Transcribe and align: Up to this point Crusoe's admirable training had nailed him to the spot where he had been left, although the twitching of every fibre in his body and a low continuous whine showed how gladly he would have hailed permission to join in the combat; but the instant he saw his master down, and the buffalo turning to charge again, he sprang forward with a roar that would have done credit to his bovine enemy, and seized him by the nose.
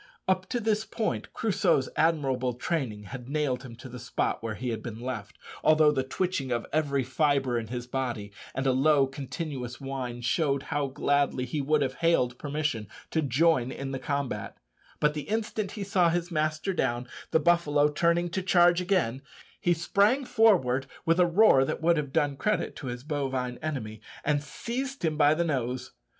Up 0.27 0.49
to 0.49 0.59
this 0.59 0.83
point 0.83 1.31
Crusoe's 1.31 1.87
admirable 1.95 2.53
training 2.53 3.03
had 3.03 3.29
nailed 3.29 3.61
him 3.61 3.75
to 3.75 3.87
the 3.87 3.99
spot 3.99 4.41
where 4.41 4.55
he 4.55 4.69
had 4.69 4.81
been 4.81 4.99
left, 4.99 5.37
although 5.63 5.91
the 5.91 6.01
twitching 6.01 6.51
of 6.51 6.65
every 6.73 7.03
fibre 7.03 7.55
in 7.59 7.67
his 7.67 7.85
body 7.85 8.31
and 8.55 8.65
a 8.65 8.71
low 8.71 9.05
continuous 9.05 9.79
whine 9.79 10.21
showed 10.21 10.63
how 10.73 10.87
gladly 10.87 11.45
he 11.45 11.61
would 11.61 11.83
have 11.83 11.93
hailed 12.01 12.39
permission 12.39 12.87
to 13.11 13.21
join 13.21 13.71
in 13.71 13.91
the 13.91 13.99
combat; 13.99 14.57
but 14.99 15.13
the 15.13 15.29
instant 15.29 15.73
he 15.73 15.83
saw 15.83 16.09
his 16.09 16.31
master 16.31 16.73
down, 16.73 17.03
and 17.03 17.07
the 17.29 17.39
buffalo 17.39 17.87
turning 17.87 18.27
to 18.31 18.41
charge 18.41 18.81
again, 18.81 19.21
he 19.59 19.71
sprang 19.75 20.25
forward 20.25 20.87
with 21.05 21.19
a 21.19 21.27
roar 21.27 21.63
that 21.63 21.79
would 21.79 21.97
have 21.97 22.11
done 22.11 22.35
credit 22.35 22.75
to 22.75 22.87
his 22.87 23.03
bovine 23.03 23.59
enemy, 23.61 24.01
and 24.25 24.41
seized 24.41 25.05
him 25.05 25.15
by 25.15 25.35
the 25.35 25.45
nose. 25.45 25.91